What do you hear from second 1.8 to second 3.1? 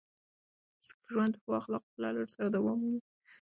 په لرلو سره دوام مومي.